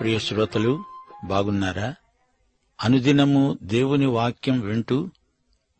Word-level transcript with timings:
ప్రియ 0.00 0.18
శ్రోతలు 0.18 0.84
బాగున్నారా? 1.24 1.94
అనుదినము 2.84 3.58
దేవుని 3.62 4.06
వాక్యం 4.06 4.60
వింటూ 4.60 5.10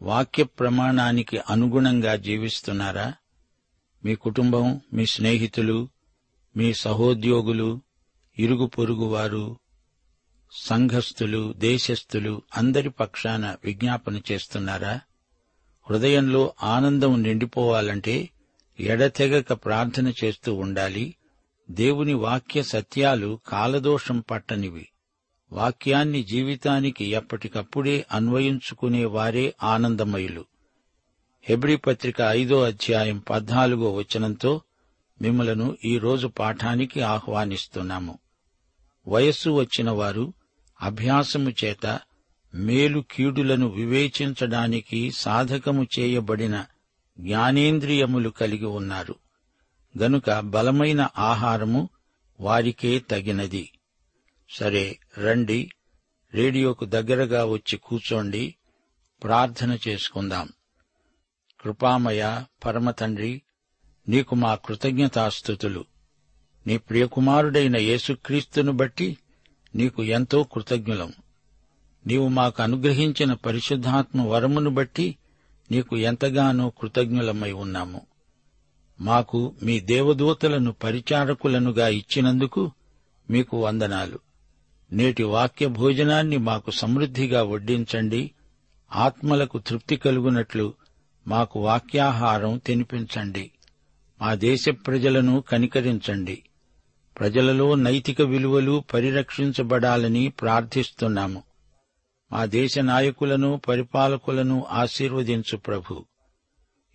వాక్య 0.03 0.44
ప్రమాణానికి 0.44 1.38
అనుగుణంగా 1.50 2.16
జీవిస్తున్నారా? 2.16 3.15
మీ 4.04 4.15
కుటుంబం 4.15 4.81
మీ 4.93 5.06
స్నేహితులు 5.06 5.88
మీ 6.56 6.75
సహోద్యోగులు 6.75 7.81
ఇరుగు 8.38 8.66
పొరుగువారు 8.66 9.56
సంఘస్థులు 10.53 11.54
దేశస్థులు 11.56 12.43
అందరి 12.56 12.91
పక్షాన 12.91 13.56
విజ్ఞాపన 13.65 14.21
చేస్తున్నారా? 14.33 15.00
హృదయంలో 15.91 16.54
ఆనందం 16.62 17.22
నిండిపోవాలంటే 17.22 18.31
ఎడతెగక 18.81 19.53
ప్రార్థన 19.53 20.12
చేస్తూ 20.25 20.54
ఉండాలి. 20.54 21.15
దేవుని 21.71 22.15
వాక్య 22.15 22.63
సత్యాలు 22.63 23.41
కాలదోషం 23.47 24.24
పట్టనివి. 24.30 24.89
వాక్యాన్ని 25.53 26.22
జీవితానికి 26.22 27.04
ఎప్పటికప్పుడే 27.04 28.07
అన్వయించుకునే 28.13 29.04
వారే 29.04 29.54
ఆనందమయులు. 29.63 30.45
పత్రిక 31.77 32.21
ఐదో 32.21 32.63
అధ్యాయం 32.63 33.18
పద్నాలుగో 33.30 33.95
వచనంతో 33.95 34.60
మిమ్మలను 35.22 35.77
ఈ 35.84 35.98
రోజు 35.98 36.27
పాఠానికి 36.27 37.01
ఆహ్వానిస్తున్నాము. 37.01 38.18
వయస్సు 39.09 39.51
వచ్చిన 39.51 39.91
వారు 39.91 40.33
అభ్యాసము 40.83 41.53
చేత 41.65 42.01
మేలు 42.54 43.04
కీడులను 43.10 43.68
వివేచించడానికి 43.68 45.10
సాధకము 45.10 45.86
చేయబడిన 45.98 46.65
జ్ఞానేంద్రియములు 47.21 48.28
కలిగి 48.28 48.66
ఉన్నారు. 48.66 49.15
గనుక 49.98 50.41
బలమైన 50.41 51.09
ఆహారము 51.19 51.89
వారికే 52.41 52.98
తగినది. 52.98 53.72
సరే 54.51 54.98
రండి 55.19 55.71
రేడియోకు 56.34 56.84
దగ్గరగా 56.84 57.45
వచ్చి 57.45 57.78
కూర్చోండి 57.78 58.54
ప్రార్థన 59.22 59.78
చేసుకుందాం. 59.89 60.48
కృపామయ 61.60 62.43
పరమతండ్రి 62.65 63.43
నీకు 64.09 64.34
మా 64.34 64.54
కృతజ్ఞతాస్థుతులు 64.54 65.84
నీ 66.66 66.78
ప్రియకుమారుడైన 66.78 67.77
యేసుక్రీస్తును 67.77 68.72
బట్టి 68.72 69.19
నీకు 69.75 70.04
ఎంతో 70.04 70.42
కృతజ్ఞులం. 70.42 71.13
నీవు 72.07 72.28
మాకు 72.28 72.63
అనుగ్రహించిన 72.63 73.33
పరిశుద్ధాత్మ 73.33 74.22
వరమును 74.22 74.71
బట్టి 74.71 75.16
నీకు 75.71 75.97
ఎంతగానో 75.97 76.71
కృతజ్ఞులమై 76.71 77.53
ఉన్నాము. 77.53 78.07
మాకు 79.01 79.54
మీ 79.63 79.81
దేవదూతలను 79.81 80.72
పరిచారకులనుగా 80.72 81.89
ఇచ్చినందుకు 81.89 82.71
మీకు 83.31 83.65
వందనాలు. 83.65 84.19
నేటి 84.93 85.22
వాక్య 85.22 85.66
భోజనాన్ని 85.66 86.37
మాకు 86.37 86.71
సమృద్ధిగా 86.71 87.43
వడ్డించండి. 87.43 88.31
ఆత్మలకు 88.95 89.59
తృప్తి 89.59 89.97
కలుగునట్లు 89.97 90.75
మాకు 91.27 91.60
వాక్యాహారం 91.60 92.59
తినిపించండి. 92.59 93.51
మా 94.21 94.34
దేశ 94.34 94.69
ప్రజలను 94.69 95.41
కనికరించండి. 95.41 96.42
ప్రజలలో 97.21 97.75
నైతిక 97.75 98.22
విలువలు 98.22 98.84
పరిరక్షించబడాలని 98.95 100.28
ప్రార్థిస్తున్నాము. 100.28 101.42
మా 102.33 102.45
దేశ 102.45 102.78
నాయకులను 102.78 103.60
పరిపాలకులను 103.69 104.66
ఆశీర్వదించు 104.71 105.57
ప్రభు. 105.57 106.04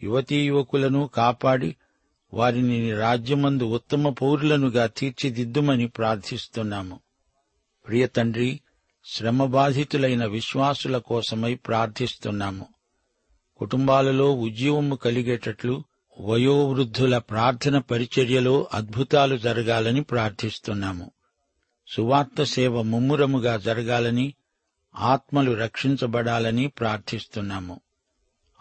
యువతీ 0.04 0.42
యువకులను 0.42 1.10
కాపాడి 1.16 1.76
వారిని 2.34 2.80
నీ 2.80 2.94
రాజ్యమందు 2.94 3.64
ఉత్తమ 3.64 4.10
పౌరులనుగా 4.10 4.88
తీర్చిదిద్దుమని 4.88 5.88
ప్రార్థిస్తున్నాము. 5.88 7.00
ప్రియ 7.88 8.08
తండ్రి 8.08 8.60
శ్రమబాధితులైన 9.06 10.26
విశ్వాసుల 10.26 10.98
కోసమై 10.98 11.56
ప్రార్థిస్తున్నాము. 11.56 12.68
కుటుంబాలలో 13.58 14.34
ఉద్యమము 14.34 14.96
కలిగేటట్లు 14.96 15.84
వయోవృద్ధుల 16.20 17.18
ప్రార్థన 17.18 17.78
పరిచర్యలో 17.78 18.68
అద్భుతాలు 18.74 19.38
జరగాలని 19.38 20.04
ప్రార్థిస్తున్నాము. 20.04 21.12
సువార్త 21.88 22.44
సేవ 22.44 22.82
ముమ్మురముగా 22.82 23.58
జరగాలని 23.58 24.34
ఆత్మలు 24.96 25.52
రక్షించబడాలని 25.52 26.68
ప్రార్థిస్తున్నాము. 26.68 27.82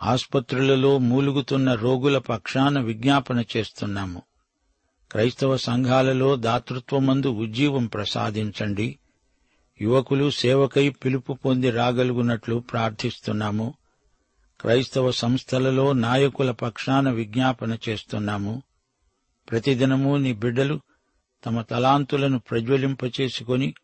ఆసుపత్రులలో 0.02 0.98
మూలుగుతున్న 0.98 1.74
రోగుల 1.74 2.18
పక్షాన 2.18 2.80
విజ్ఞాపన 2.80 3.44
చేస్తున్నాము. 3.56 4.22
క్రైస్తవ 5.12 5.56
సంఘాలలో 5.56 6.36
దాతృత్వమందు 6.36 7.28
ఉజ్జీవం 7.28 7.86
ప్రసాదించండి. 7.86 8.98
యువకులు 9.80 10.30
సేవకై 10.30 10.88
పిలుపు 10.88 11.32
పొంది 11.32 11.70
రాగలుగునట్లు 11.70 12.64
ప్రార్థిస్తున్నాము. 12.72 13.74
క్రైస్తవ 14.60 15.10
సంస్థలలో 15.10 15.92
నాయకుల 15.92 16.50
పక్షాన 16.50 17.10
విజ్ఞాపన 17.10 17.78
చేస్తున్నాము. 17.88 18.62
ప్రతిదినము 19.50 20.16
నీ 20.16 20.32
బిడ్డలు 20.32 20.80
తమ 21.46 21.62
తలాంతులను 21.62 22.38
ప్రజ్వలింపచేసుకొని 22.38 23.74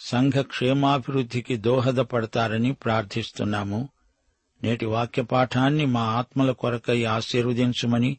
సంఘ 0.00 0.32
క్షేమాభివృద్ధికి 0.32 1.56
దోహదపడతారని 1.56 2.72
ప్రార్థిస్తున్నాము. 2.72 3.88
నేటి 4.64 4.86
వాక్యపాఠాన్ని 4.86 5.86
మా 5.86 6.00
ఆత్మల 6.00 6.50
కొరకై 6.50 7.04
ఆశీర్వదించుమని 7.04 8.18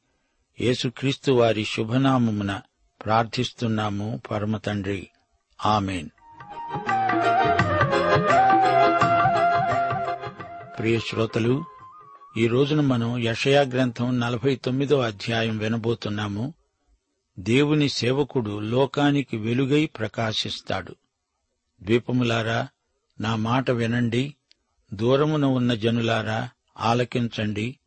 యేసుక్రీస్తు 0.61 1.31
వారి 1.31 1.65
శుభనామమున 1.65 2.61
ప్రార్థిస్తున్నాము 3.05 4.21
పరమతండ్రి 4.31 5.07
ఆమెన్. 5.65 6.09
ప్రియ 10.79 10.99
శ్రోతలు 10.99 11.63
ఈ 12.37 12.47
రోజున 12.47 12.81
మనం 12.81 13.17
యషయా 13.17 13.61
గ్రంథం 13.61 14.19
నలభై 14.19 14.55
తొమ్మిదో 14.55 14.99
అధ్యాయం 14.99 15.57
వినబోతున్నాము. 15.57 16.53
దేవుని 17.39 17.89
సేవకుడు 17.89 18.59
లోకానికి 18.59 19.37
వెలుగై 19.37 19.85
ప్రకాశిస్తాడు. 19.85 20.95
ద్వీపములారా 21.83 22.67
నా 23.19 23.35
మాట 23.35 23.71
వినండి. 23.71 24.35
దూరమున 24.95 25.45
ఉన్న 25.45 25.73
జనులారా 25.73 26.49
ఆలకించండి. 26.77 27.79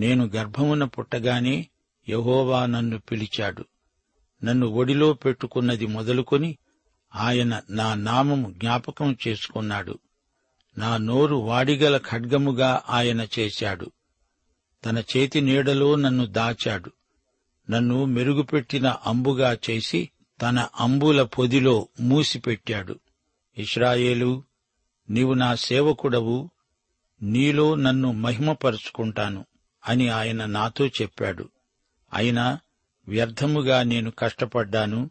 నేను 0.00 0.26
గర్భమున 0.26 0.84
పుట్టగానే 0.84 1.68
యహోవా 2.08 2.66
నన్ను 2.66 2.98
పిలిచాడు. 2.98 3.64
నన్ను 4.44 4.66
ఒడిలో 4.66 5.12
పెట్టుకున్నది 5.12 5.86
మొదలుకొని 5.86 6.58
ఆయన 7.14 7.60
నా 7.70 7.94
నామము 7.94 8.50
జ్ఞాపకం 8.50 9.16
చేసుకున్నాడు. 9.28 9.98
నా 10.78 10.96
నోరు 10.96 11.36
వాడిగల 11.36 11.96
ఖడ్గముగా 11.96 12.82
ఆయన 12.88 13.26
చేశాడు. 13.38 13.90
తన 14.84 14.98
చేతి 14.98 15.40
నీడలో 15.40 15.94
నన్ను 15.94 16.26
దాచాడు. 16.26 16.92
నన్ను 17.70 18.04
మెరుగుపెట్టిన 18.04 18.96
అంబుగా 19.06 19.58
చేసి 19.70 20.10
తన 20.42 20.68
అంబుల 20.80 21.22
పొదిలో 21.22 21.88
మూసిపెట్టాడు. 22.00 22.98
ఇస్రాయేలు 23.58 24.42
నీవు 25.10 25.34
నా 25.34 25.54
సేవకుడవు 25.54 26.50
నీలో 27.22 27.74
నన్ను 27.74 28.12
మహిమపరుచుకుంటాను 28.12 29.46
అని 29.86 30.08
ఆయన 30.08 30.46
నాతో 30.46 30.86
చెప్పాడు. 30.86 31.48
అయినా 32.12 32.58
వ్యర్థముగా 33.08 33.82
నేను 33.82 34.10
కష్టపడ్డాను 34.10 35.10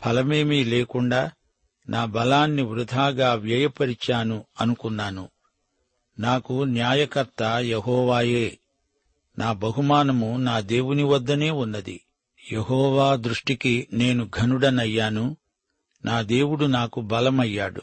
ఫలమేమీ 0.00 0.64
లేకుండా 0.64 1.30
నా 1.88 2.04
బలాన్ని 2.04 2.62
వృధాగా 2.62 3.34
వ్యయపరిచాను 3.34 4.44
అనుకున్నాను. 4.60 5.28
నాకు 6.18 6.64
న్యాయకర్త 6.64 7.42
యహోవాయే 7.42 8.58
నా 9.38 9.52
బహుమానము 9.52 10.36
నా 10.36 10.60
దేవుని 10.60 11.02
వద్దనే 11.02 11.50
ఉన్నది. 11.50 12.00
యహోవా 12.52 13.16
దృష్టికి 13.16 13.88
నేను 13.92 14.30
ఘనుడనయ్యాను 14.40 15.36
నా 16.04 16.22
దేవుడు 16.22 16.64
నాకు 16.64 17.00
బలమయ్యాడు. 17.00 17.82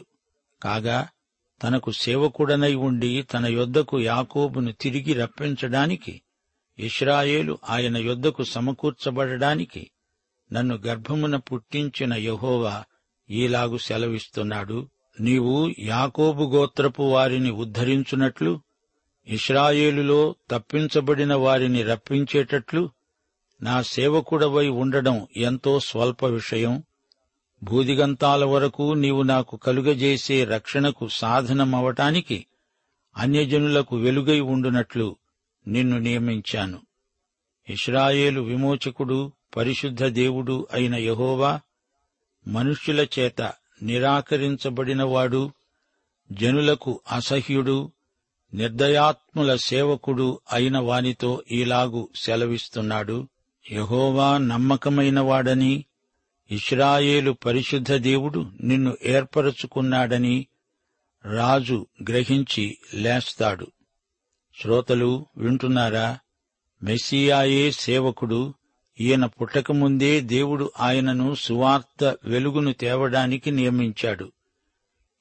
కాగా 0.62 1.08
తనకు 1.62 1.90
సేవకుడనై 1.90 2.74
ఉండి 2.74 3.22
తన 3.22 3.46
యొద్దకు 3.46 4.00
యాకోబును 4.00 4.72
తిరిగి 4.72 5.12
రప్పించడానికి 5.12 6.22
ఇస్రాయేలు 6.78 7.58
ఆయన 7.68 7.96
యొద్దకు 7.96 8.44
సమకూర్చబడడానికి 8.44 9.90
నన్ను 10.52 10.78
గర్భమున 10.86 11.36
పుట్టించిన 11.36 12.14
యహోవా 12.14 12.84
ఈలాగు 13.30 13.76
సెలవిస్తున్నాడు. 13.76 14.88
నీవు 15.20 15.74
యాకోబు 15.78 16.44
గోత్రపు 16.44 17.02
వారిని 17.02 17.50
ఉద్ధరించునట్లు 17.50 18.60
ఇస్రాయేలులో 19.26 20.34
తప్పించబడిన 20.50 21.34
వారిని 21.34 21.82
రప్పించేటట్లు 21.82 22.90
నా 23.62 23.82
సేవకుడవై 23.82 24.68
ఉండడం 24.68 25.26
ఎంతో 25.36 25.80
స్వల్ప 25.80 26.24
విషయం. 26.24 26.82
భూదిగంతాల 27.66 28.44
వరకు 28.44 28.94
నీవు 28.94 29.22
నాకు 29.22 29.56
కలుగజేసే 29.56 30.44
రక్షణకు 30.44 31.08
సాధనమవటానికి 31.08 32.46
అన్యజనులకు 33.16 33.96
వెలుగై 33.96 34.40
ఉండునట్లు 34.40 35.16
నిన్ను 35.68 35.98
నియమించాను. 35.98 36.80
ఇస్రాయేలు 37.68 38.40
విమోచకుడు 38.40 39.32
పరిశుద్ధ 39.56 40.04
దేవుడు 40.04 40.66
అయిన 40.72 40.94
యహోవా 40.94 41.60
మనుష్యుల 42.48 43.06
చేత 43.18 43.52
నిరాకరించబడినవాడు 43.82 45.50
జనులకు 46.32 47.00
అసహ్యుడు 47.12 47.92
నిర్దయాత్ముల 48.54 49.56
సేవకుడు 49.56 50.40
అయిన 50.52 50.78
వానితో 50.78 51.42
ఈలాగు 51.50 52.08
సెలవిస్తున్నాడు. 52.16 53.28
యహోవా 53.72 54.38
నమ్మకమైనవాడని 54.38 55.84
ఇస్రాయేలు 56.50 57.32
పరిశుద్ధ 57.32 57.92
దేవుడు 57.92 58.50
నిన్ను 58.60 58.96
ఏర్పరచుకున్నాడని 59.04 60.46
రాజు 61.24 61.86
గ్రహించి 62.10 62.78
లేస్తాడు. 62.94 63.66
శ్రోతలు 64.62 65.26
వింటున్నారా? 65.36 66.18
మెస్సియాయే 66.82 67.70
సేవకుడు. 67.70 68.54
ఈయన 69.00 69.26
పుట్టకముందే 69.26 70.20
దేవుడు 70.20 70.72
ఆయనను 70.80 71.34
సువార్త 71.34 72.16
వెలుగును 72.24 72.72
తేవడానికి 72.72 73.50
నియమించాడు. 73.50 74.32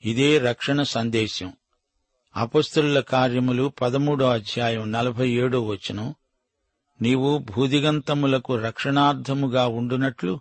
ఇదే 0.05 0.37
రక్షణ 0.37 0.81
సందేశం. 0.81 1.53
అపస్తుల 2.35 2.99
కార్యములు 2.99 3.73
పదమూడో 3.81 4.29
అధ్యాయం 4.29 4.91
నలభై 4.91 5.29
ఏడో 5.29 5.61
వచనం. 5.61 6.15
నీవు 7.01 7.37
భూదిగంతములకు 7.37 8.55
రక్షణార్థముగా 8.55 9.67
ఉండునట్లు 9.67 10.39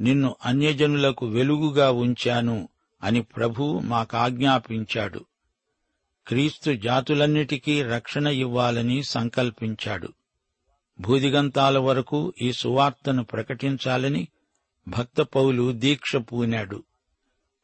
నిన్ను 0.00 0.36
అన్యజనులకు 0.46 1.26
వెలుగుగా 1.26 1.90
ఉంచాను 1.90 2.68
అని 3.02 3.22
ప్రభు 3.22 3.80
మాకాజ్ఞాపించాడు. 3.84 5.24
క్రీస్తు 6.26 6.70
జాతులన్నిటికీ 6.70 7.82
రక్షణ 7.82 8.26
ఇవ్వాలని 8.26 9.02
సంకల్పించాడు. 9.02 10.08
భూదిగంతాల 11.00 11.78
వరకు 11.78 12.34
ఈ 12.42 12.52
సువార్తను 12.52 13.24
ప్రకటించాలని 13.24 14.28
భక్త 14.88 15.20
పౌలు 15.20 15.72
దీక్ష 15.72 16.16
పూనాడు. 16.16 16.84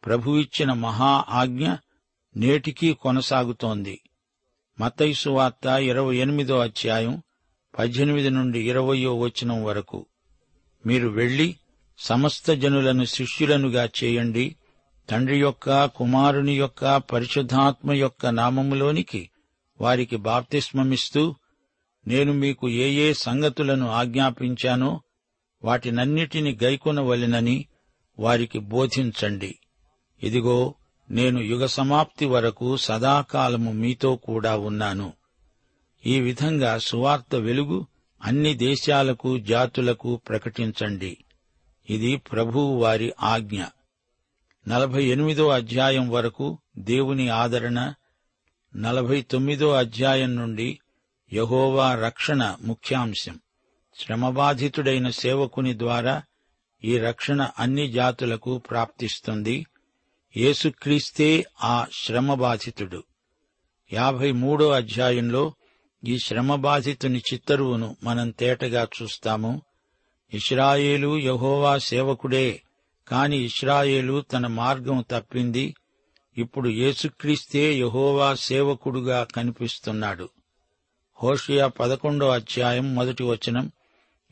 ప్రభు 0.07 0.39
ఇచ్చిన 0.39 0.73
మహా 0.73 1.25
ఆజ్ఞ 1.29 1.73
నేటికీ 2.37 2.95
కొనసాగుతోంది. 2.95 4.01
మతై 4.81 5.13
సువార్త 5.13 5.67
ఇరవై 5.67 6.17
ఎనిమిదో 6.17 6.59
అధ్యాయం 6.59 7.23
పద్దెనిమిది 7.79 8.31
నుండి 8.31 8.69
ఇరవయో 8.69 9.19
వచనం 9.19 9.65
వరకు. 9.65 10.07
మీరు 10.87 11.09
వెళ్ళి 11.09 11.57
సమస్త 11.99 12.53
జనులను 12.53 13.05
శిష్యులనుగా 13.05 13.89
చేయండి. 14.05 14.57
తండ్రి 15.11 15.39
యొక్క 15.39 15.85
కుమారుని 15.85 16.55
యొక్క 16.55 16.97
పరిశుద్ధాత్మ 16.97 17.93
యొక్క 17.93 18.27
నామములోనికి 18.27 19.31
వారికి 19.81 20.17
బాప్తిస్మమిస్తూ 20.17 21.35
నేను 22.07 22.33
మీకు 22.33 22.69
ఏ 22.69 22.91
ఏ 22.91 23.13
సంగతులను 23.13 23.89
ఆజ్ఞాపించానో 23.89 25.01
వాటినన్నిటిని 25.65 26.59
గైకొనవలెనని 26.63 27.67
వారికి 28.19 28.59
బోధించండి. 28.59 29.59
ఇదిగో 30.23 30.75
నేను 31.11 31.41
యుగ 31.41 31.67
సమాప్తి 31.67 32.27
వరకు 32.27 32.77
సదాకాలము 32.77 33.73
మీతో 33.73 34.17
కూడా 34.17 34.57
ఉన్నాను. 34.57 35.13
ఈ 36.07 36.21
విధంగా 36.21 36.79
సువార్త 36.79 37.35
వెలుగు 37.35 37.87
అన్ని 38.23 38.55
దేశాలకు 38.55 39.39
జాతులకు 39.39 40.17
ప్రకటించండి. 40.17 41.17
ఇది 41.91 42.17
ప్రభువు 42.17 42.77
వారి 42.77 43.13
ఆజ్ఞ. 43.21 43.65
నలభై 44.69 45.05
ఎనిమిదో 45.05 45.49
అధ్యాయం 45.49 46.09
వరకు 46.09 46.59
దేవుని 46.79 47.29
ఆదరణ 47.29 47.95
నలభై 48.77 49.23
తొమ్మిదో 49.23 49.73
అధ్యాయం 49.73 50.37
నుండి 50.37 50.79
యహోవా 51.33 51.95
రక్షణ 51.95 52.57
ముఖ్యాంశం. 52.61 53.41
శ్రమబాధితుడైన 53.99 55.11
సేవకుని 55.11 55.79
ద్వారా 55.79 56.23
ఈ 56.85 56.99
రక్షణ 56.99 57.51
అన్ని 57.59 57.93
జాతులకు 57.93 58.59
ప్రాప్తిస్తుంది. 58.59 59.67
యేసుక్రీస్తే 60.37 61.45
ఆ 61.65 61.87
శ్రమబాధితుడు. 61.93 63.05
యాభై 63.93 64.33
మూడో 64.33 64.71
అధ్యాయంలో 64.71 65.55
ఈ 66.05 66.19
శ్రమబాధితుని 66.19 67.19
చిత్తరువును 67.19 67.97
మనం 68.03 68.31
తేటగా 68.31 68.89
చూస్తాము. 69.03 69.63
ఇస్రాయేలు 70.35 71.19
యహోవా 71.19 71.79
సేవకుడే. 71.79 72.63
కాని 73.09 73.39
ఇస్రాయేలు 73.39 74.21
తన 74.21 74.47
మార్గం 74.47 75.05
తప్పింది. 75.11 75.75
ఇప్పుడు 76.39 76.69
యేసుక్రీస్తే 76.69 77.75
యహోవా 77.75 78.35
సేవకుడుగా 78.35 79.27
కనిపిస్తున్నాడు. 79.35 80.29
హోషియా 81.23 81.67
పదకొండో 81.67 82.29
అధ్యాయం 82.29 82.95
మొదటి 82.95 83.23
వచనం. 83.23 83.73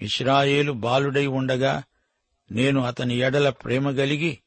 ఇస్రాయేలు 0.03 0.73
బాలుడై 0.73 1.27
ఉండగా 1.27 1.83
నేను 2.51 2.81
అతని 2.81 3.19
ఎడల 3.19 3.51
ప్రేమ 3.51 3.91
గలిగి 3.91 4.39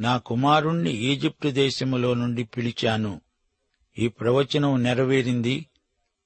నా 0.00 0.18
కుమారుణ్ణి 0.18 0.92
ఈజిప్టు 0.92 1.48
దేశములో 1.48 2.14
నుండి 2.14 2.44
పిలిచాను. 2.44 3.20
ఈ 3.98 4.08
ప్రవచనం 4.08 4.82
నెరవేరింది. 4.82 5.66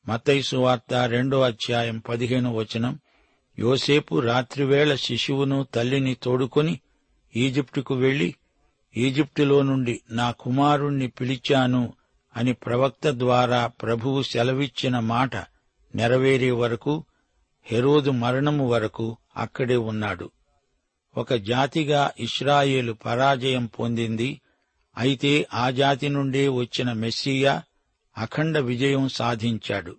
మతైసు 0.09 0.57
వార్త 0.57 0.95
రెండో 0.95 1.41
అధ్యాయం 1.41 1.99
పదిహేను 1.99 2.55
వచనం. 2.55 2.99
యోసేపు 3.59 4.21
రాత్రివేళ 4.21 4.95
శిశువును 4.95 5.67
తల్లిని 5.75 6.15
తోడుకొని 6.15 6.81
ఈజిప్టుకు 7.37 7.95
వెళ్ళి 7.95 8.35
ఈజిప్టులో 8.97 9.63
నుండి 9.63 10.01
నా 10.11 10.31
కుమారుణ్ణి 10.31 11.09
పిలిచాను 11.09 11.93
అని 12.37 12.53
ప్రవక్త 12.53 13.09
ద్వారా 13.09 13.67
ప్రభువు 13.67 14.23
సెలవిచ్చిన 14.23 14.99
మాట 14.99 15.37
నెరవేరే 15.95 16.51
వరకు 16.51 17.05
హెరోదు 17.67 18.11
మరణము 18.11 18.69
వరకు 18.69 19.17
అక్కడే 19.37 19.77
ఉన్నాడు. 19.77 20.31
ఒక 21.17 21.35
జాతిగా 21.35 22.11
ఇస్రాయేలు 22.21 22.93
పరాజయం 22.93 23.67
పొందింది. 23.67 24.41
అయితే 24.99 25.47
ఆ 25.55 25.71
జాతి 25.71 26.09
నుండే 26.09 26.49
వచ్చిన 26.49 26.93
మెస్సియా 26.93 27.63
అఖండ 28.19 28.59
విజయం 28.59 29.09
సాధించాడు. 29.09 29.97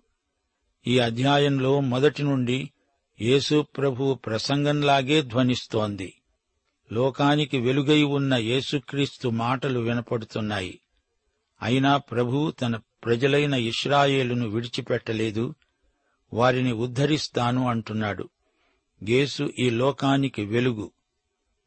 ఈ 0.86 0.98
అధ్యాయంలో 0.98 1.80
మొదటి 1.80 2.22
నుండి 2.22 2.70
యేసుప్రభు 3.20 4.14
ప్రసంగంలాగే 4.14 5.22
ధ్వనిస్తోంది. 5.22 6.14
లోకానికి 6.92 7.58
వెలుగై 7.58 8.02
ఉన్న 8.02 8.34
యేసుక్రీస్తు 8.34 9.28
మాటలు 9.28 9.80
వినపడుతున్నాయి. 9.80 10.80
అయినా 11.62 11.96
ప్రభు 11.96 12.50
తన 12.50 12.76
ప్రజలైన 12.76 13.54
ఇస్రాయేలును 13.54 14.48
విడిచిపెట్టలేదు. 14.48 15.54
వారిని 16.32 16.72
ఉద్ధరిస్తాను 16.72 17.68
అంటున్నాడు. 17.68 18.28
యేసు 19.08 19.52
ఈ 19.58 19.70
లోకానికి 19.70 20.44
వెలుగు. 20.44 20.90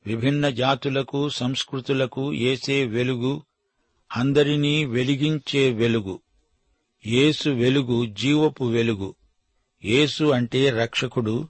విభిన్న 0.05 0.49
జాతులకు 0.49 1.29
సంస్కృతులకు 1.29 2.33
ఏసే 2.33 2.85
వెలుగు. 2.85 3.41
అందరినీ 4.15 4.85
వెలిగించే 4.85 5.71
వెలుగు. 5.71 6.19
యేసు 7.07 7.49
వెలుగు 7.49 8.05
జీవపు 8.05 8.63
వెలుగు. 8.63 9.15
యేసు 9.85 10.23
అంటే 10.23 10.69
రక్షకుడు 10.69 11.47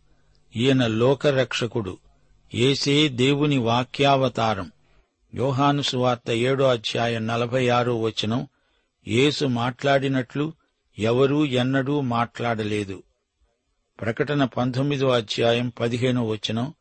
ఈయన 0.55 0.87
లోకరక్షకుడు. 0.87 1.97
ఏసే 2.53 3.07
దేవుని 3.07 3.57
వాక్యావతారం. 3.57 4.71
యోహాను 5.35 5.81
సువార్త 5.81 6.31
ఏడో 6.31 6.65
అధ్యాయం 6.65 7.27
నలభై 7.27 7.69
ఆరో 7.69 8.01
వచనం. 8.01 8.47
యేసు 9.07 9.45
మాట్లాడినట్లు 9.45 10.53
ఎవరూ 10.99 11.45
ఎన్నడూ 11.45 12.01
మాట్లాడలేదు. 12.01 13.03
ప్రకటన 14.01 14.43
పంతొమ్మిదో 14.43 15.09
అధ్యాయం 15.09 15.69
పదిహేనో 15.79 16.27
వచనం. 16.27 16.73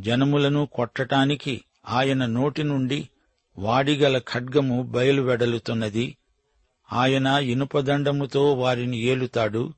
జనములను 0.00 0.68
కొట్టటానికి 0.72 1.64
ఆయన 1.88 2.26
నోటి 2.26 2.62
నుండి 2.62 3.08
వాడిగల 3.58 4.18
ఖడ్గము 4.18 4.82
బయలువెడలుతున్నది. 4.82 6.16
ఆయన 6.92 7.26
ఇనుపదండముతో 7.26 8.54
వారిని 8.54 8.98
ఏలుతాడు. 8.98 9.72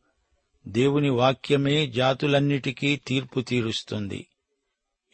దేవుని 0.66 1.11
వాక్యమే 1.11 1.87
జాతులన్నిటికీ 1.87 2.97
తీర్పు 2.97 3.40
తీరుస్తుంది. 3.40 4.26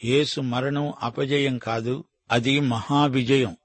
యేసు 0.05 0.41
మరణం 0.41 0.95
అపజయం 1.03 1.59
కాదు 1.59 2.05
అది 2.31 2.61
మహావిజయం. 2.61 3.57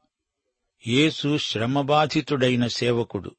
యేసు 0.88 1.38
శ్రమబాధితుడైన 1.38 2.68
సేవకుడు. 2.68 3.36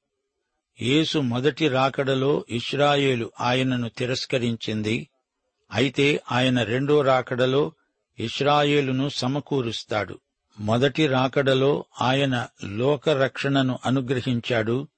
యేసు 0.83 1.19
మొదటి 1.19 1.69
రాకడలో 1.69 2.45
ఇస్రాయేలు 2.51 3.33
ఆయనను 3.41 3.89
తిరస్కరించింది 3.89 5.09
అయితే 5.73 6.21
ఆయన 6.33 6.63
రెండో 6.63 7.03
రాకడలో 7.03 7.73
ఇస్రాయేలును 8.19 9.09
సమకూరుస్తాడు. 9.09 10.21
మొదటి 10.61 11.07
రాకడలో 11.07 11.85
ఆయన 12.01 12.47
లోకరక్షణను 12.65 13.79
అనుగ్రహించాడు 13.87 14.89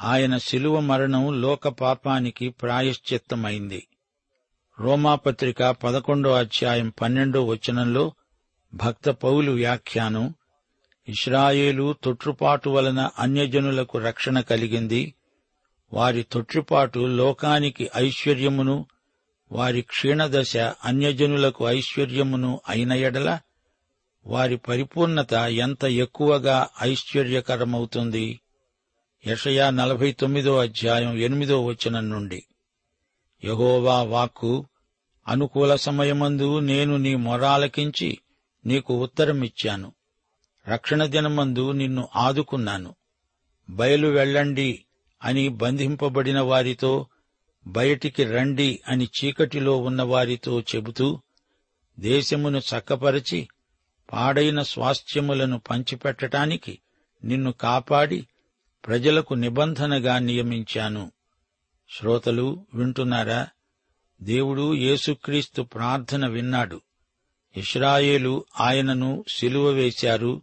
ఆయన 0.00 0.38
శిలువ 0.38 0.80
మరణం 0.80 1.40
లోక 1.40 1.68
పాపానికి 1.68 2.48
ప్రాయశ్చిత్తమైంది. 2.48 3.86
రోమాపత్రిక 4.80 5.62
పదకొండో 5.62 6.32
అధ్యాయం 6.32 6.92
పన్నెండో 7.02 7.44
వచనంలో 7.44 8.12
భక్త 8.74 9.10
పౌలు 9.10 9.52
వ్యాఖ్యానం 9.52 10.34
ఇస్రాయేలు 11.08 11.94
తొట్రుపాటు 12.04 12.70
వలన 12.70 13.10
అన్యజనులకు 13.18 13.98
రక్షణ 13.98 14.40
కలిగింది. 14.40 15.14
వారి 15.92 16.22
తొట్రుపాటు 16.22 16.98
లోకానికి 16.98 17.90
ఐశ్వర్యమును 17.96 18.86
వారి 19.52 19.82
క్షీణదశ 19.82 20.56
అన్యజనులకు 20.56 21.68
ఐశ్వర్యమును 21.68 22.60
అయిన 22.68 22.92
ఎడల 22.92 23.38
వారి 24.26 24.56
పరిపూర్ణత 24.56 25.34
ఎంత 25.34 25.84
ఎక్కువగా 25.84 26.68
ఐశ్వర్యకరమవుతుంది? 26.82 28.40
యషయా 29.26 29.70
నలభై 29.70 30.12
తొమ్మిదో 30.12 30.58
అధ్యాయం 30.58 31.16
ఎనిమిదో 31.16 31.64
వచనం 31.64 32.10
నుండి. 32.10 32.44
యహోవా 33.44 34.02
వాక్కు 34.02 34.66
అనుకూల 35.28 35.76
సమయమందు 35.76 36.58
నేను 36.58 36.96
నీ 36.96 37.14
మొరాలకించి 37.14 38.18
నీకు 38.66 39.02
ఉత్తరమిచ్చాను. 39.02 39.92
రక్షణ 40.68 41.04
దినమందు 41.04 41.72
నిన్ను 41.72 42.08
ఆదుకున్నాను. 42.16 42.94
బయలు 43.70 44.08
వెళ్ళండి 44.08 44.84
అని 45.22 45.48
బంధింపబడిన 45.48 46.40
వారితో 46.40 47.06
బయటికి 47.66 48.24
రండి 48.24 48.80
అని 48.88 49.08
చీకటిలో 49.24 49.76
ఉన్న 49.76 50.02
వారితో 50.02 50.60
చెబుతూ 50.60 51.20
దేశమును 51.98 52.58
చక్కపరచి 52.58 53.48
పాడైన 54.12 54.62
స్వాస్థ్యములను 54.62 55.58
పంచిపెట్టటానికి 55.58 56.78
నిన్ను 57.24 57.52
కాపాడి 57.52 58.26
ప్రజలకు 58.86 59.34
నిబంధనగా 59.34 60.18
నియమించాను. 60.18 61.12
శ్రోతలు 61.98 62.66
వింటున్నారా? 62.74 63.48
దేవుడు 64.22 64.74
యేసుక్రీస్తు 64.74 65.62
ప్రార్థన 65.62 66.26
విన్నాడు. 66.26 66.80
ఇస్రాయేలు 67.56 68.44
ఆయనను 68.60 69.24
సిలువ 69.28 69.68
వేశారు. 69.68 70.42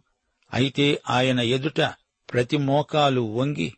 అయితే 0.52 1.02
ఆయన 1.10 1.40
ఎదుట 1.40 1.80
ప్రతి 2.32 2.56
మోకాలు 2.56 3.20
వంగి 3.20 3.72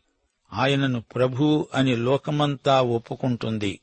ఆయనను 0.53 1.01
ప్రభువు 1.01 1.67
అని 1.73 1.95
లోకమంతా 1.95 2.81
ఒప్పుకుంటుంది. 2.81 3.79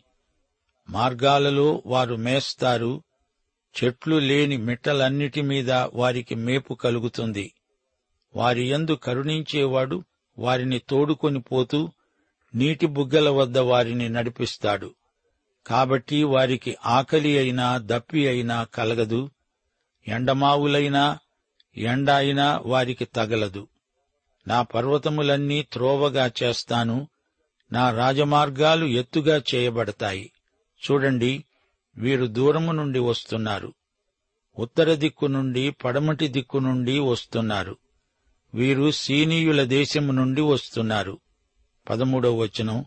మార్గాలలో 0.89 1.83
వారు 1.87 2.15
మేస్తారు. 2.15 3.03
చెట్లు 3.85 4.17
లేని 4.17 4.57
మిట్టలన్నిటి 4.57 5.43
మీద 5.43 5.71
వారికి 5.71 6.35
మేపు 6.35 6.75
కలుగుతుంది. 6.75 7.53
వారి 8.37 8.69
యందు 8.69 8.93
కరుణించేవాడు 8.93 10.05
వారిని 10.39 10.79
తోడుకొని 10.79 11.41
పోతూ 11.41 11.93
నీటి 12.55 12.87
బుగ్గల 12.87 13.29
వద్ద 13.29 13.59
వారిని 13.59 14.09
నడిపిస్తాడు. 14.09 14.95
కాబట్టి 15.67 16.23
వారికి 16.23 16.77
ఆకలి 16.87 17.39
అయినా 17.39 17.79
దప్పి 17.79 18.29
అయినా 18.29 18.65
కలగదు. 18.65 19.31
ఎండమావులైనా 20.09 21.19
ఎండ 21.77 22.11
అయినా 22.11 22.63
వారికి 22.67 23.05
తగలదు. 23.05 23.69
నా 24.49 24.63
పర్వతములన్నీ 24.63 25.63
త్రోవగా 25.63 26.31
చేస్తాను. 26.43 27.09
నా 27.73 27.91
రాజమార్గాలు 27.91 28.87
ఎత్తుగా 28.87 29.43
చేయబడతాయి. 29.55 30.33
చూడండి 30.91 31.45
వీరు 31.97 32.27
దూరము 32.27 32.73
నుండి 32.73 32.99
వస్తున్నారు. 32.99 33.75
ఉత్తర 34.59 34.95
దిక్కు 34.95 35.27
నుండి 35.27 35.71
పడమటి 35.71 36.29
దిక్కు 36.29 36.59
నుండి 36.59 36.99
వస్తున్నారు. 36.99 37.77
వీరు 38.55 38.91
సీనీయుల 38.91 39.63
దేశము 39.63 40.13
నుండి 40.13 40.41
వస్తున్నారు. 40.41 41.19
పదమూడవ 41.91 42.37
వచనం. 42.37 42.85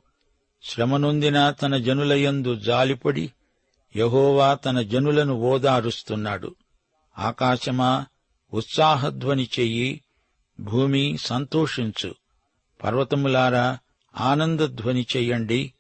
శ్రమనొందిన 0.64 1.52
తన 1.52 1.78
జనులయందు 1.78 2.56
జాలిపడి 2.56 3.32
యహోవా 3.96 4.54
తన 4.54 4.82
జనులను 4.82 5.34
ఓదారుస్తున్నాడు. 5.34 6.56
ఆకాశమా 7.18 8.06
ఉత్సాహధ్వని 8.54 9.50
చెయ్యి 9.60 10.02
భూమి 10.60 11.18
సంతోషించు. 11.22 12.16
పర్వతములారా 12.84 13.78
ఆనందధ్వని 14.18 15.06
చెయ్యండి. 15.18 15.74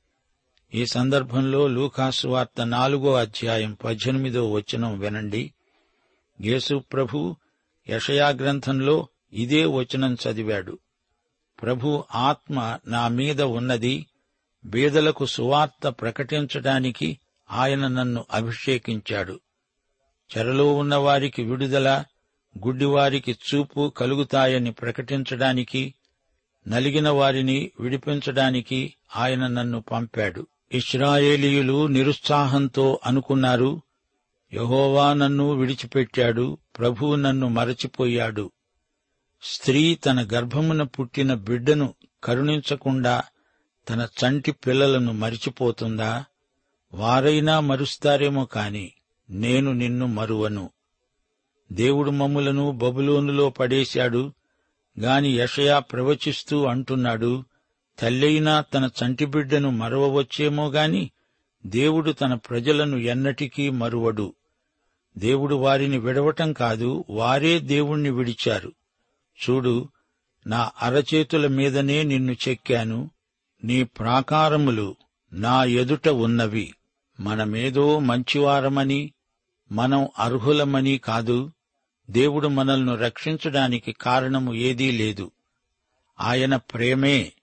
ఈ 0.73 0.85
సందర్భంలో 0.85 1.67
లూకాసు 1.67 2.27
వార్త 2.27 2.61
నాలుగో 2.61 3.13
అధ్యాయం 3.13 3.77
పద్దెనిమిదో 3.83 4.51
వచనం 4.51 4.99
వినండి. 4.99 5.53
యేసు 6.41 6.83
ప్రభు 6.93 7.35
యషయా 7.89 8.29
గ్రంథంలో 8.29 9.07
ఇదే 9.33 9.65
వచనం 9.65 10.13
చదివాడు. 10.13 10.79
ప్రభు 11.61 12.03
ఆత్మ 12.15 12.79
నా 12.87 13.07
మీద 13.07 13.41
ఉన్నది 13.41 14.05
బీదలకు 14.65 15.25
సువార్త 15.25 15.87
ప్రకటించడానికి 15.87 17.19
ఆయన 17.51 17.87
నన్ను 17.87 18.25
అభిషేకించాడు. 18.31 19.39
చెరలో 20.37 20.75
ఉన్నవారికి 20.75 21.43
విడుదల 21.43 22.03
గుడ్డివారికి 22.65 23.31
చూపు 23.31 23.89
కలుగుతాయని 23.97 24.71
ప్రకటించడానికి 24.71 25.93
నలిగిన 26.67 27.09
వారిని 27.09 27.71
విడిపించడానికి 27.79 28.93
ఆయన 29.15 29.47
నన్ను 29.47 29.81
పంపాడు. 29.81 30.47
ఇస్రాయేలీయులు 30.71 31.87
నిరుత్సాహంతో 31.87 32.99
అనుకున్నారు 33.05 33.81
యహోవా 34.53 35.13
నన్ను 35.13 35.51
విడిచిపెట్టాడు 35.51 36.57
ప్రభువు 36.79 37.15
నన్ను 37.15 37.47
మరచిపోయాడు. 37.47 38.51
స్త్రీ 39.41 39.95
తన 39.95 40.27
గర్భమున 40.33 40.83
పుట్టిన 40.83 41.33
బిడ్డను 41.33 41.93
కరుణించకుండా 42.23 43.23
తన 43.89 44.07
చంటి 44.19 44.51
పిల్లలను 44.51 45.13
మరిచిపోతుందా? 45.13 46.25
వారైనా 46.93 47.59
మరుస్తారేమో 47.59 48.45
కాని 48.45 48.91
నేను 49.29 49.71
నిన్ను 49.71 50.07
మరువను. 50.07 50.69
దేవుడు 51.71 52.11
మమ్ములను 52.11 52.71
బబులోనులో 52.71 53.49
పడేశాడు 53.49 54.33
గాని 54.99 55.37
యషయా 55.37 55.79
ప్రవచిస్తూ 55.79 56.65
అంటున్నాడు 56.65 57.43
తల్లైనా 57.99 58.61
తన 58.61 58.89
చంటి 59.03 59.25
బిడ్డను 59.25 59.69
మరవవచ్చేమో 59.69 60.67
గాని 60.67 61.11
దేవుడు 61.65 62.11
తన 62.11 62.33
ప్రజలను 62.33 62.97
ఎన్నటికీ 62.97 63.69
మరువడు. 63.69 64.33
దేవుడు 65.17 65.55
వారిని 65.55 65.97
విడవటం 65.97 66.53
కాదు 66.53 67.05
వారే 67.09 67.59
దేవుణ్ణి 67.59 68.09
విడిచారు. 68.09 68.71
చూడు 69.37 69.89
నా 70.47 70.71
అరచేతుల 70.81 71.47
మీదనే 71.47 72.03
నిన్ను 72.03 72.35
చెక్కాను 72.49 73.11
నీ 73.63 73.83
ప్రాకారములు 73.83 74.95
నా 75.33 75.63
ఎదుట 75.63 76.09
ఉన్నవి. 76.09 76.73
మనమేదో 77.19 77.99
మంచివారమని 77.99 79.13
మనం 79.71 80.07
అర్హులమని 80.19 80.97
కాదు. 80.97 81.51
దేవుడు 82.09 82.47
మనల్ని 82.47 82.95
రక్షించడానికి 82.95 83.91
కారణము 83.91 84.53
ఏదీ 84.53 84.91
లేదు. 84.91 85.31
ఆయన 86.19 86.55
ప్రేమే 86.55 87.33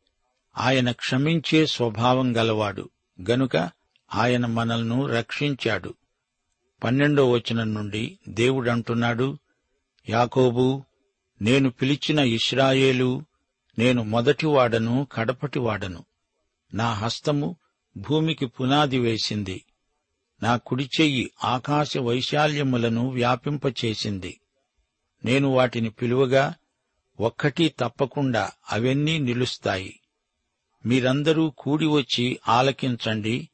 ఆయన 0.58 0.90
క్షమించే 0.90 1.66
స్వభావం 1.66 2.36
గలవాడు. 2.36 2.88
గనుక 3.30 3.70
ఆయన 4.14 4.46
మనల్ను 4.46 5.06
రక్షించాడు. 5.06 5.94
పన్నెండో 6.84 7.30
వచనం 7.30 7.74
నుండి 7.74 8.18
దేవుడంటున్నాడు 8.28 9.38
యాకోబు 10.08 10.82
నేను 11.42 11.70
పిలిచిన 11.70 12.18
ఇస్రాయేలు 12.18 13.22
నేను 13.78 14.02
మొదటివాడను 14.02 15.06
కడపటివాడను. 15.12 16.04
నా 16.74 16.92
హస్తము 16.92 17.56
భూమికి 17.96 18.46
పునాది 18.46 18.98
వేసింది. 18.98 19.64
నా 20.42 20.56
కుడిచెయ్యి 20.56 21.30
ఆకాశ 21.44 21.98
వైశాల్యములను 21.98 23.10
వ్యాపింపచేసింది. 23.10 24.40
నేను 25.24 25.48
వాటిని 25.48 25.90
పిలువగా 25.90 26.54
ఒక్కటీ 27.20 27.68
తప్పకుండా 27.68 28.50
అవన్నీ 28.72 29.18
నిలుస్తాయి. 29.18 30.00
మీరందరూ 30.86 31.50
కూడి 31.50 31.86
వచ్చి 31.86 32.38
ఆలకించండి. 32.48 33.48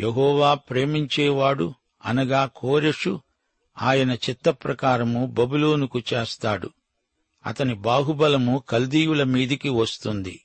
యహోవా 0.00 0.54
ప్రేమించేవాడు 0.54 1.74
అనగా 2.04 2.50
కోరెషు 2.56 3.20
ఆయన 3.82 4.10
చిత్తప్రకారము 4.10 5.26
బబులోనుకు 5.26 6.00
చేస్తాడు. 6.14 6.70
అతని 7.46 7.74
బాహుబలము 7.74 8.64
కల్దీయుల 8.68 9.22
మీదికి 9.22 9.68
వస్తుంది. 9.68 10.40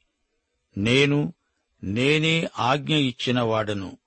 నేను 0.77 1.33
నేనే 1.83 2.47
ఆజ్ఞ 2.59 2.95
ఇచ్చినవాడను 2.95 3.97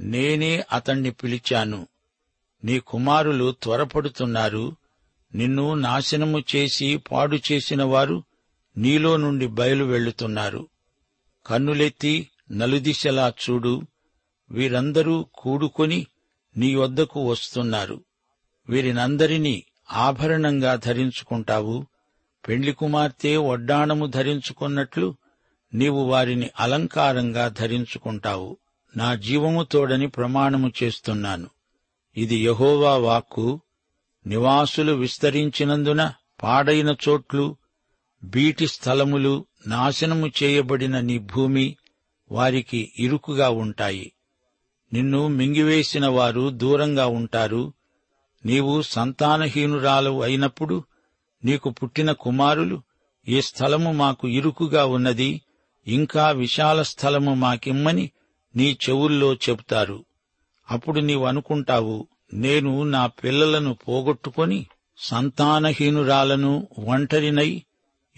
నేనే 0.00 0.64
అతణ్ణి 0.72 1.10
పిలిచాను. 1.10 1.86
నీ 2.64 2.78
కుమారులు 2.78 3.54
త్వరపడుతున్నారు. 3.62 4.76
నిన్ను 5.34 5.74
నాశనము 5.74 6.42
చేసి 6.56 6.96
పాడు 6.96 7.38
చేసిన 7.52 7.82
వారు 7.82 8.22
నీలో 8.76 9.16
నుండి 9.16 9.46
బయలు 9.46 9.84
వెళ్ళుతున్నారు 9.84 10.68
కన్నులెత్తి 11.46 12.28
నలుదిశలా 12.52 13.32
చూడు. 13.50 13.82
వీరందరూ 14.50 15.26
కూడుకొని 15.34 16.06
నీ 16.56 16.74
వద్దకు 16.74 17.30
వస్తున్నారు. 17.30 18.04
వీరినందరినీ 18.68 19.64
ఆభరణంగా 19.92 20.74
ధరించుకుంటావు. 20.74 21.86
పెండ్లి 22.48 22.72
కుమార్తె 22.72 23.36
వడ్డాణము 23.36 24.06
ధరించుకున్నట్లు 24.06 25.14
నీవు 25.74 26.02
వారిని 26.02 26.50
అలంకారంగా 26.60 27.48
ధరించుకుంటావు. 27.48 28.56
నా 28.96 29.14
జీవము 29.14 29.62
తోడని 29.64 30.08
ప్రమాణము 30.08 30.72
చేస్తున్నాను. 30.82 31.50
ఇది 32.16 32.36
యహోవా 32.36 32.96
వాక్కు. 32.96 33.60
నివాసులు 34.26 34.92
విస్తరించినందున 34.92 36.12
పాడైన 36.42 36.96
చోట్లు 37.08 37.56
బీటి 38.24 38.66
స్థలములు 38.66 39.46
నాశనము 39.66 40.30
చేయబడిన 40.42 41.00
నీ 41.00 41.18
భూమి 41.18 41.76
వారికి 42.32 42.92
ఇరుకుగా 42.98 43.48
ఉంటాయి. 43.50 44.12
నిన్ను 44.92 45.28
మింగివేసిన 45.28 46.06
వారు 46.06 46.50
దూరంగా 46.50 47.06
ఉంటారు. 47.06 47.72
నీవు 48.46 48.82
సంతానహీనురాలు 48.82 50.22
అయినప్పుడు 50.22 50.84
నీకు 51.44 51.70
పుట్టిన 51.70 52.12
కుమారులు 52.12 52.82
ఈ 53.28 53.42
స్థలము 53.42 53.92
మాకు 53.92 54.28
ఇరుకుగా 54.28 54.84
ఉన్నది 54.84 55.42
ఇంకా 55.86 56.30
విశాల 56.30 56.82
స్థలము 56.82 57.34
మాకిమ్మని 57.34 58.10
నీ 58.56 58.78
చెవుల్లో 58.88 59.34
చెబుతారు. 59.34 60.04
అప్పుడు 60.70 61.00
నీవనుకుంటావు 61.00 62.08
నేను 62.34 62.82
నా 62.82 63.06
పిల్లలను 63.06 63.74
పోగొట్టుకొని 63.74 64.66
సంతానహీనురాలను 64.98 66.68
ఒంటరినై 66.78 67.62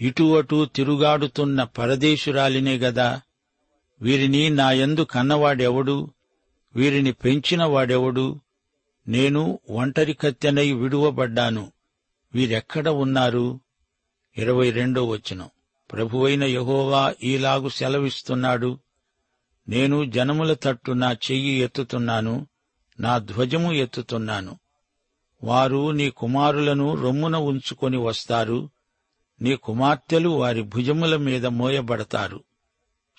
ఇటు 0.01 0.37
అటు 0.37 0.65
తిరుగాడుతున్న 0.65 1.63
పరదేశురాలినే 1.63 2.77
గదా. 2.77 3.21
వీరిని 4.01 4.49
నాయందు 4.49 5.01
కన్నవాడెవడు? 5.01 6.09
వీరిని 6.75 7.11
పెంచినవాడెవడు? 7.11 8.39
నేను 9.07 9.59
ఒంటరి 9.69 10.13
కత్తెనై 10.13 10.71
విడువబడ్డాను. 10.71 11.71
వీరెక్కడ 12.35 12.89
ఉన్నారు? 12.89 13.59
ఇరవై 14.37 14.71
రెండో 14.71 15.05
వచనం. 15.05 15.49
ప్రభువైన 15.91 16.43
యహోవా 16.43 17.13
ఈలాగు 17.23 17.69
సెలవిస్తున్నాడు. 17.69 18.79
నేను 19.69 20.05
జనముల 20.05 20.53
తట్టు 20.53 20.91
నా 20.91 21.11
చెయ్యి 21.11 21.51
ఎత్తుతున్నాను 21.51 22.47
నా 22.99 23.17
ధ్వజము 23.17 23.73
ఎత్తుతున్నాను. 23.73 24.59
వారు 25.43 25.91
నీ 25.91 26.09
కుమారులను 26.09 27.01
రొమ్మున 27.01 27.35
ఉంచుకొని 27.35 27.97
వస్తారు 27.97 28.69
నీ 29.41 29.55
కుమార్తెలు 29.55 30.29
వారి 30.29 30.61
భుజముల 30.61 31.15
మీద 31.15 31.45
మోయబడతారు. 31.45 32.43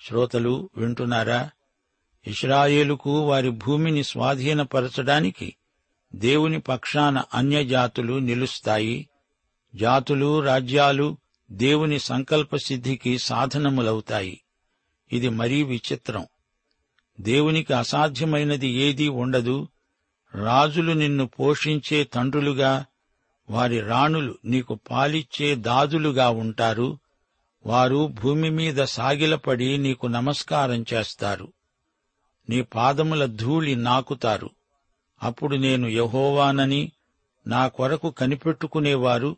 శ్రోతలు 0.07 0.69
వింటున్నారా? 0.77 1.49
ఇస్రాయేలుకు 2.27 3.19
వారి 3.19 3.49
భూమిని 3.49 4.03
స్వాధీనపరచడానికి 4.03 5.55
దేవుని 6.15 6.59
పక్షాన 6.59 7.23
అన్యజాతులు 7.33 8.19
నిలుస్తాయి. 8.19 9.09
జాతులు 9.75 10.39
రాజ్యాలు 10.39 11.17
దేవుని 11.51 11.99
సంకల్ప 11.99 12.55
సిద్ధికి 12.55 13.17
సాధనములవుతాయి. 13.17 14.41
ఇది 15.13 15.29
మరీ 15.29 15.63
విచిత్రం. 15.63 16.25
దేవునికి 17.21 17.73
అసాధ్యమైనది 17.73 18.67
ఏదీ 18.67 19.07
ఉండదు. 19.07 19.67
రాజులు 20.35 20.93
నిన్ను 20.93 21.27
పోషించే 21.27 22.03
తండ్రులుగా 22.03 22.85
వారి 23.49 23.81
రాణులు 23.81 24.35
నీకు 24.45 24.79
పాలిచ్చే 24.91 25.55
దాదులుగా 25.55 26.29
ఉంటారు. 26.29 26.99
వారు 27.65 28.07
భూమి 28.07 28.49
మీద 28.49 28.83
సాగిలపడి 28.83 29.77
నీకు 29.77 30.07
నమస్కారం 30.07 30.85
చేస్తారు. 30.93 31.53
నీ 32.49 32.61
పాదముల 32.61 33.25
ధూళి 33.25 33.75
నాకుతారు. 33.75 34.49
అప్పుడు 35.21 35.55
నేను 35.55 35.87
యహోవానని 35.87 36.91
నా 37.47 37.67
కొరకు 37.67 38.09
కనిపెట్టుకునేవారు 38.09 39.35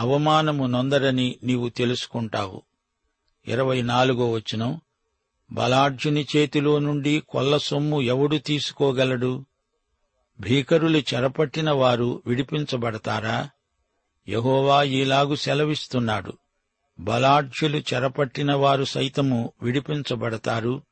అవమానము 0.00 0.66
నొందరని 0.66 1.36
నీవు 1.44 1.68
తెలుసుకుంటావు. 1.68 2.62
ఇరవై 3.46 3.82
నాలుగో 3.82 4.30
వచనం 4.30 4.80
బలార్జుని 5.52 6.26
చేతిలో 6.36 6.78
నుండి 6.78 7.22
కొల్ల 7.28 7.56
సొమ్ము 7.56 8.00
ఎవడు 8.00 8.36
తీసుకోగలడు? 8.36 9.44
భీకరులు 10.40 10.98
చెరపట్టిన 10.98 11.70
వారు 11.70 12.22
విడిపించబడతారా? 12.26 13.50
యహోవా 14.28 14.82
ఈలాగు 14.82 15.34
సెలవిస్తున్నాడు. 15.34 16.32
బలాఢ్యులు 17.00 17.76
చెరపట్టిన 17.76 18.54
వారు 18.54 18.84
సైతము 18.84 19.52
విడిపించబడతారు. 19.62 20.82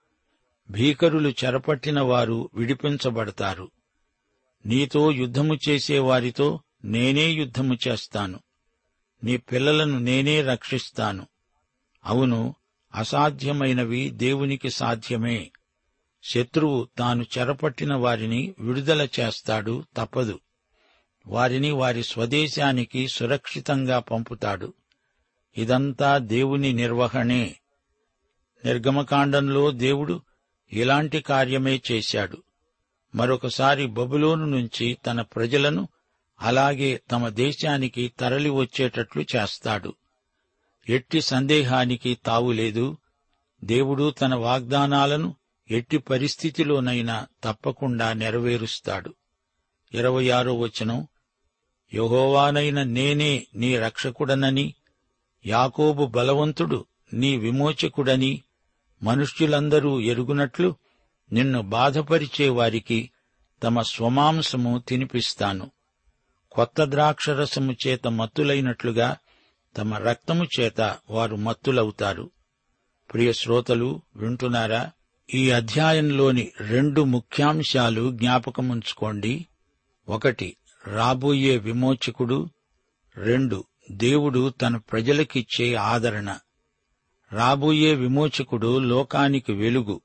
భీకరులు 0.71 1.29
చెరపట్టిన 1.29 2.01
వారు 2.01 2.51
విడిపించబడతారు. 2.55 3.71
నీతో 4.67 5.11
యుద్ధము 5.11 5.59
చేసే 5.69 5.99
వారితో 5.99 6.61
నేనే 6.85 7.27
యుద్ధము 7.27 7.79
చేస్తాను. 7.89 8.41
నీ 9.25 9.37
పిల్లలను 9.37 9.99
నేనే 9.99 10.43
రక్షిస్తాను. 10.43 11.27
అవును 12.05 12.55
అసాధ్యమైనవి 12.95 14.11
దేవునికి 14.11 14.71
సాధ్యమే. 14.71 15.51
శత్రువు 16.23 16.89
తాను 16.99 17.27
చెరపట్టిన 17.39 17.95
వారిని 17.95 18.55
విడుదల 18.59 19.09
చేస్తాడు 19.21 19.85
తప్పదు. 19.97 20.41
వారిని 21.27 21.71
వారి 21.71 22.05
స్వదేశానికి 22.05 23.09
సురక్షితంగా 23.09 23.99
పంపుతాడు. 23.99 24.75
ఇదంతా 25.57 26.19
దేవుని 26.19 26.73
నిర్వహణే. 26.73 27.57
నిర్గమకాండంలో 28.65 29.71
దేవుడు 29.71 30.23
ఇలాంటి 30.73 31.21
కార్యమే 31.21 31.83
చేశాడు. 31.93 32.43
మరొకసారి 33.15 33.87
బబులోను 33.87 34.47
నుంచి 34.47 34.99
తన 35.07 35.23
ప్రజలను 35.23 35.89
అలాగే 36.41 37.03
తమ 37.11 37.29
దేశానికి 37.29 38.13
తరలి 38.21 38.51
వచ్చేటట్లు 38.51 39.25
చేస్తాడు. 39.37 39.95
ఎట్టి 40.89 41.21
సందేహానికి 41.21 42.19
తావులేదు 42.27 42.97
దేవుడు 43.65 44.11
తన 44.11 44.35
వాగ్దానాలను 44.35 45.35
ఎట్టి 45.71 45.99
పరిస్థితిలోనైనా 45.99 47.27
తప్పకుండా 47.45 48.13
నెరవేరుస్తాడు. 48.13 49.15
ఇరవై 49.95 50.31
ఆరో 50.31 50.59
వచనం 50.59 51.07
యహోవానైన 51.95 52.83
నేనే 52.83 53.47
నీ 53.55 53.79
రక్షకుడనని 53.79 54.75
యాకోబు 55.47 56.07
బలవంతుడు 56.07 56.87
నీ 57.13 57.37
విమోచకుడని 57.37 58.43
మనుష్యులందరూ 59.03 60.01
ఎరుగునట్లు 60.01 60.77
నిన్ను 61.33 61.63
బాధపరిచే 61.63 62.49
వారికి 62.49 63.11
తమ 63.63 63.81
స్వమాంసము 63.81 64.83
తినిపిస్తాను. 64.89 65.71
కొత్త 66.53 66.85
ద్రాక్షరసము 66.85 67.77
చేత 67.87 68.09
మత్తులైనట్లుగా 68.09 69.17
తమ 69.77 69.95
రక్తము 69.95 70.47
చేత 70.61 70.97
వారు 71.11 71.37
మత్తులవుతారు. 71.37 72.31
ప్రియ 73.13 73.33
శ్రోతలు 73.33 74.03
వింటున్నారా? 74.17 74.91
ఈ 75.35 75.51
అధ్యాయంలోని 75.51 76.53
రెండు 76.61 77.01
ముఖ్యాంశాలు 77.01 78.13
జ్ఞాపకముంచుకోండి. 78.13 79.47
ఒకటి 80.09 80.57
రాబోయే 80.87 81.57
విమోచకుడు. 81.57 82.49
రెండు 83.17 83.65
దేవుడు 83.91 84.49
తన 84.49 84.77
ప్రజలకిచ్చే 84.77 85.75
ఆదరణ. 85.75 86.39
రాబోయే 87.33 87.95
విమోచకుడు 87.95 88.79
లోకానికి 88.79 89.53
వెలుగు. 89.53 90.01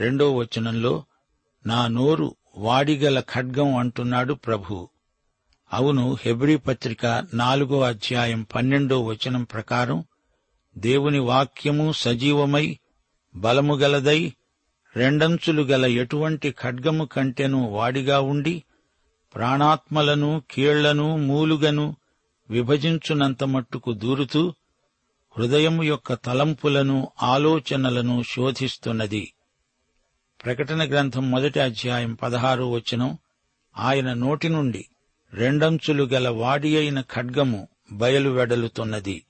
రెండో 0.00 0.36
వచనంలో 0.36 1.04
నా 1.66 1.86
నోరు 1.86 2.34
వాడిగల 2.56 3.20
ఖడ్గం 3.20 3.76
అంటున్నాడు 3.76 4.34
ప్రభు. 4.34 4.88
అవును 5.72 6.16
హెబ్రీ 6.20 6.56
పత్రిక 6.56 7.06
నాలుగో 7.34 7.80
అధ్యాయం 7.80 8.46
పన్నెండో 8.54 9.04
వచనం 9.04 9.44
ప్రకారం 9.44 10.04
దేవుని 10.78 11.18
వాక్యము 11.18 11.92
సజీవమై 11.92 12.78
బలము 13.36 13.74
గలదై 13.74 14.32
రెండంచులు 14.96 15.62
గల 15.62 15.86
ఎటువంటి 15.86 16.50
ఖడ్గము 16.50 17.04
కంటెను 17.04 17.68
వాడిగా 17.70 18.20
ఉండి 18.20 18.64
ప్రాణాత్మలను 19.34 20.42
కీళ్ళను 20.50 21.16
మూలుగను 21.16 21.96
విభజించునంత 22.50 23.44
మట్టుకు 23.44 23.92
దూరుతూ 23.92 24.54
హృదయము 25.38 25.82
యొక్క 25.82 26.12
తలంపులను 26.12 27.08
ఆలోచనలను 27.22 28.22
శోధిస్తున్నది. 28.22 29.32
ప్రకటన 30.44 30.88
గ్రంథం 30.88 31.30
మొదటి 31.30 31.60
అధ్యాయం 31.60 32.14
పదహారు 32.14 32.64
వచనం. 32.64 33.18
ఆయన 33.76 34.12
నోటి 34.12 34.48
నుండి 34.48 34.84
రెండంచులు 35.34 36.04
గల 36.04 36.28
వాడి 36.28 36.76
అయిన 36.76 37.00
ఖడ్గము 37.00 37.68
బయలు 37.92 38.30
వెడలుతున్నది. 38.30 39.24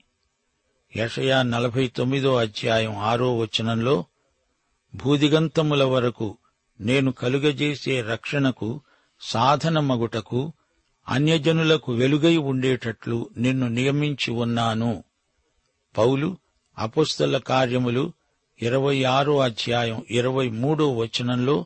యషయా 0.95 1.41
నలభై 1.41 1.87
తొమ్మిదో 1.87 2.35
అధ్యాయం 2.35 2.95
ఆరో 2.95 3.37
వచనంలో 3.37 4.05
భూదిగంతముల 4.95 5.83
వరకు 5.83 6.37
నేను 6.81 7.11
కలుగజేసే 7.11 8.01
రక్షణకు 8.01 8.81
సాధనమగుటకు 9.21 10.53
అన్యజనులకు 11.09 11.93
వెలుగై 11.93 12.37
ఉండేటట్లు 12.37 13.29
నిన్ను 13.37 13.67
నియమించి 13.67 14.31
ఉన్నాను. 14.31 15.03
పౌలు 15.97 16.37
అపుస్తల 16.77 17.37
కార్యములు 17.37 18.13
ఇరవై 18.61 19.03
ఆరో 19.03 19.39
అధ్యాయం 19.39 20.05
ఇరవై 20.11 20.49
మూడో 20.49 20.93
వచనంలో 20.93 21.65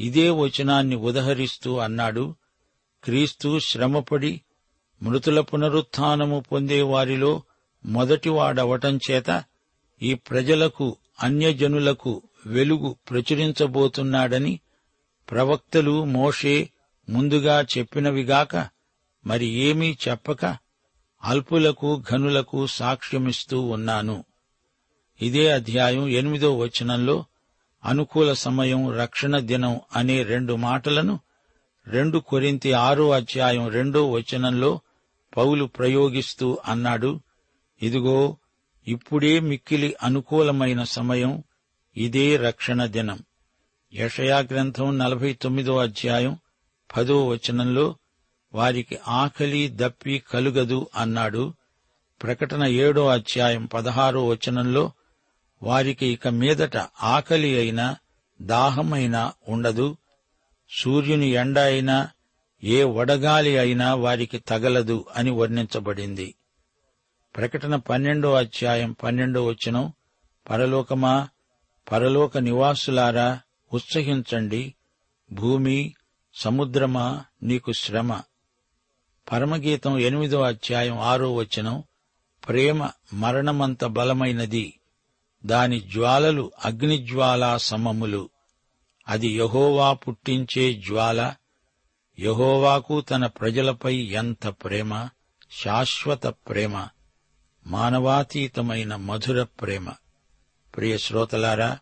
ఇదే 0.00 0.30
వచనాన్ని 0.30 0.96
ఉదహరిస్తూ 0.96 1.76
అన్నాడు 1.76 2.34
క్రీస్తు 3.04 3.58
శ్రమపడి 3.58 4.40
మృతుల 5.02 5.40
పునరుత్థానము 5.40 6.44
పొందేవారిలో 6.52 7.42
మొదటివాడవటం 7.86 9.00
చేత 9.10 9.44
ఈ 10.02 10.14
ప్రజలకు 10.14 10.96
అన్యజనులకు 11.22 12.22
వెలుగు 12.46 12.96
ప్రచురించబోతున్నాడని 13.10 14.60
ప్రవక్తలు 15.28 16.04
మోషే 16.04 16.68
ముందుగా 17.08 17.62
చెప్పినవిగాక 17.62 18.68
మరి 19.26 19.46
ఏమీ 19.46 19.96
చెప్పక 20.08 20.56
అల్పులకు 21.24 22.02
ఘనులకు 22.10 22.66
సాక్ష్యమిస్తూ 22.66 23.60
ఉన్నాను. 23.60 24.24
ఇదే 25.22 25.50
అధ్యాయం 25.50 26.08
ఎనిమిదో 26.08 26.58
వచనంలో 26.58 27.24
అనుకూల 27.84 28.32
సమయం 28.32 28.90
రక్షణ 28.90 29.38
దినం 29.38 29.80
అనే 29.96 30.22
రెండు 30.22 30.54
మాటలను 30.54 31.20
రెండు 31.86 32.18
కొరింతి 32.18 32.72
ఆరో 32.72 33.10
అధ్యాయం 33.10 33.68
రెండో 33.68 34.10
వచనంలో 34.10 34.80
పౌలు 35.36 35.64
ప్రయోగిస్తూ 35.64 36.58
అన్నాడు 36.64 37.20
ఇదిగో 37.82 38.36
ఇప్పుడే 38.88 39.40
మిక్కిలి 39.40 39.94
అనుకూలమైన 40.02 40.82
సమయం 40.82 41.42
ఇదే 41.96 42.36
రక్షణ 42.36 42.86
దినం. 42.86 43.18
యషయా 43.94 44.38
గ్రంథం 44.38 44.98
నలభై 44.98 45.32
తొమ్మిదో 45.32 45.78
అధ్యాయం 45.78 46.38
పదో 46.96 47.28
వచనంలో 47.28 47.96
వారికి 48.54 48.98
ఆకలి 49.08 49.68
దప్పి 49.74 50.18
కలుగదు 50.18 50.86
అన్నాడు. 50.96 51.52
ప్రకటన 52.22 52.64
ఏడో 52.64 53.08
అధ్యాయం 53.08 53.66
పదహారో 53.66 54.26
వచనంలో 54.26 54.92
వారికి 55.62 56.06
ఇక 56.06 56.28
మీదట 56.28 56.76
ఆకలి 57.02 57.58
అయినా 57.58 57.96
దాహమైనా 58.42 59.32
ఉండదు. 59.48 59.96
సూర్యుని 60.70 61.26
ఎండ 61.26 61.58
అయినా 61.58 62.08
ఏ 62.64 62.84
వడగాలి 62.84 63.58
అయినా 63.58 63.94
వారికి 63.94 64.38
తగలదు 64.38 65.04
అని 65.16 65.30
వర్ణించబడింది. 65.30 66.34
ప్రకటన 67.36 67.76
పన్నెండో 67.76 68.34
అధ్యాయం 68.34 68.96
పన్నెండో 69.02 69.46
వచనం. 69.46 69.92
పరలోకమా 70.50 71.28
పరలోక 71.92 72.38
నివాసులారా 72.38 73.40
ఉత్సహించండి. 73.72 74.74
భూమి 75.32 75.94
సముద్రమా 76.34 77.24
నీకు 77.42 77.72
శ్రమ. 77.72 78.22
పరమగీతం 79.32 79.98
ఎనిమిదో 79.98 80.40
అధ్యాయం 80.40 80.98
ఆరో 80.98 81.34
వచనం. 81.34 81.84
ప్రేమ 82.48 82.90
మరణమంత 83.12 83.84
బలమైనది. 83.84 84.77
దాని 85.48 85.80
జ్వాలలు 85.80 86.52
అగ్నిజ్వాలా 86.64 87.58
సమములు. 87.58 88.28
అది 89.08 89.28
యహోవా 89.28 89.92
పుట్టించే 89.92 90.72
జ్వాల. 90.72 91.34
యహోవాకు 92.20 93.00
తన 93.00 93.26
ప్రజలపై 93.26 93.96
ఎంత 93.96 94.46
ప్రేమ 94.46 95.08
శాశ్వత 95.64 96.26
ప్రేమ 96.26 96.88
మానవాతీతమైన 97.66 98.96
మధుర 98.96 99.42
ప్రేమ. 99.42 99.90
ప్రియ 100.76 100.98
శ్రోతలారా 100.98 101.78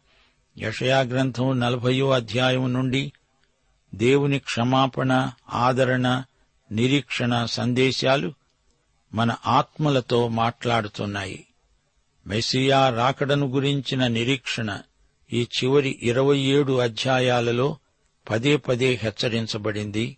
యషయా 0.59 1.01
గ్రంథం 1.01 1.61
నలభయో 1.61 2.11
అధ్యాయం 2.11 2.73
నుండి 2.73 3.13
దేవుని 3.95 4.39
క్షమాపణ 4.39 5.31
ఆదరణ 5.53 6.25
నిరీక్షణ 6.73 7.45
సందేశాలు 7.45 8.33
మన 9.15 9.37
ఆత్మలతో 9.47 10.29
మాట్లాడుతున్నాయి. 10.29 11.47
మెస్సియా 12.27 12.89
రాకడను 12.89 13.47
గురించిన 13.47 14.07
నిరీక్షణ 14.07 14.79
ఈ 15.33 15.43
చివరి 15.43 15.99
ఇరవై 16.03 16.39
ఏడు 16.39 16.79
అధ్యాయాలలో 16.79 17.79
పదే 18.31 18.57
పదే 18.57 18.95
హెచ్చరించబడింది. 18.95 20.17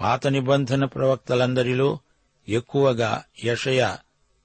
పాత 0.00 0.26
నిబంధన 0.26 0.84
ప్రవక్తలందరిలో 0.84 1.98
ఎక్కువగా 2.48 3.24
యషయ 3.44 3.96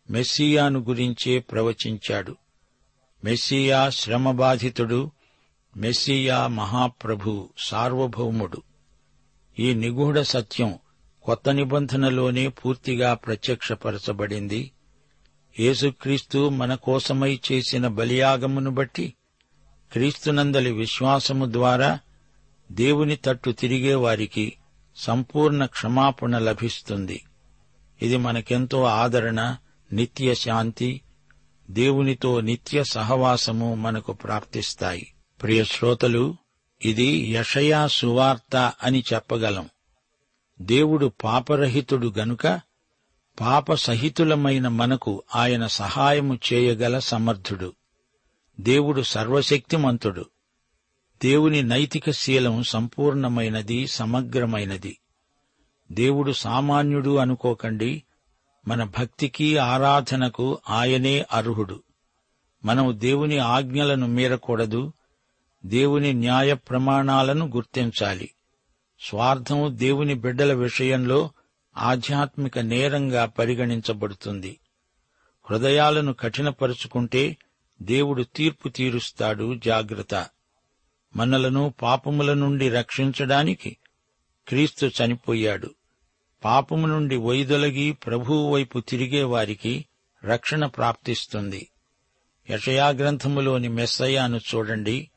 మెస్సియాను 0.10 0.80
గురించే 0.80 1.39
ప్రవచించాడు. 1.39 2.36
మెస్సియా 3.24 3.89
శ్రమబాధితుడు 3.89 5.12
మెస్సియా 5.78 6.48
మహాప్రభు 6.48 7.50
సార్వభౌముడు. 7.58 8.62
ఈ 9.60 9.74
నిగూఢ 9.74 10.19
సత్యం 10.19 10.80
కొత్త 11.24 11.50
నిబంధనలోనే 11.50 12.48
పూర్తిగా 12.48 13.13
ప్రత్యక్షపరచబడింది. 13.13 14.72
యేసుక్రీస్తు 15.59 16.49
మన 16.49 16.75
కోసమై 16.75 17.39
చేసిన 17.51 17.87
బలియాగమును 17.87 18.71
బట్టి 18.71 19.13
క్రీస్తునందలి 19.91 20.71
విశ్వాసము 20.71 21.45
ద్వారా 21.51 21.99
దేవుని 22.71 23.15
తట్టు 23.15 23.51
తిరిగే 23.51 23.95
వారికి 23.95 24.53
సంపూర్ణ 24.95 25.65
క్షమాపణ 25.65 26.37
లభిస్తుంది. 26.37 27.23
ఇది 28.01 28.17
మనకెంతో 28.17 28.83
ఆదరణ 28.83 29.57
నిత్య 29.93 30.35
శాంతి 30.35 31.01
దేవునితో 31.69 32.41
నిత్య 32.41 32.83
సహవాసము 32.83 33.75
మనకు 33.75 34.13
ప్రాప్తిస్తాయి. 34.13 35.13
ప్రియ 35.41 35.63
శ్రోతలు 35.63 36.35
ఇది 36.81 37.31
యషయా 37.31 37.87
సువార్త 37.87 38.73
అని 38.83 39.03
చెప్పగలం. 39.13 39.69
దేవుడు 40.61 41.11
పాపరహితుడు 41.23 42.13
గనుక 42.17 42.61
పాప 43.39 43.74
సహితులమైన 43.74 44.67
మనకు 44.67 45.24
ఆయన 45.36 45.67
సహాయము 45.67 46.39
చేయగల 46.54 47.00
సమర్థుడు. 47.00 47.74
దేవుడు 48.60 49.02
సర్వశక్తిమంతుడు. 49.02 50.26
దేవుని 51.24 51.62
నైతిక 51.62 52.12
శీలం 52.12 52.63
సంపూర్ణమైనది 52.63 53.88
సమగ్రమైనది. 53.88 54.98
దేవుడు 55.91 56.32
సామాన్యుడు 56.32 57.17
అనుకోకండి 57.17 58.04
మన 58.67 58.84
భక్తికి 58.84 59.58
ఆరాధనకు 59.58 60.60
ఆయనే 60.69 61.26
అర్హుడు. 61.32 61.84
మనం 62.65 63.00
దేవుని 63.00 63.38
ఆజ్ఞలను 63.38 64.08
మీరకూడదు 64.08 64.93
దేవుని 65.65 66.13
న్యాయ 66.13 66.54
ప్రమాణాలను 66.54 67.48
గుర్తించాలి. 67.48 68.30
స్వార్థం 69.02 69.67
దేవుని 69.69 70.13
బిడ్డల 70.13 70.54
విషయంలో 70.54 71.30
ఆధ్యాత్మిక 71.77 72.59
నేరంగా 72.59 73.25
పరిగణించబడుతుంది. 73.25 74.59
హృదయాలను 75.49 76.13
కఠినపరుచుకుంటే 76.13 77.38
దేవుడు 77.81 78.23
తీర్పు 78.23 78.69
తీరుస్తాడు 78.69 79.55
జాగ్రత్త. 79.55 80.27
మనలను 81.15 81.73
పాపముల 81.81 82.33
నుండి 82.33 82.69
రక్షించడానికి 82.69 83.77
క్రీస్తు 84.47 84.86
చనిపోయాడు. 84.86 85.75
పాపము 86.43 86.88
నుండి 86.88 87.15
వైదొలగి 87.15 87.91
ప్రభువు 87.91 88.53
వైపు 88.53 88.79
తిరిగే 88.79 89.23
వారికి 89.23 89.86
రక్షణ 90.25 90.65
ప్రాప్తిస్తుంది. 90.65 91.69
యషయాగ్రంథములోని 92.49 93.67
మెస్సయాను 93.67 94.38
చూడండి. 94.38 95.09